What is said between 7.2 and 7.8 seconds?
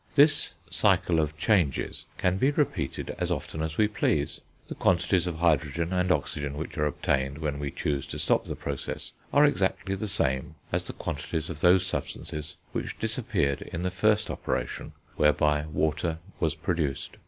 when we